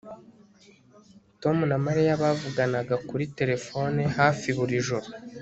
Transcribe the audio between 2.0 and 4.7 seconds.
bavuganaga kuri terefone hafi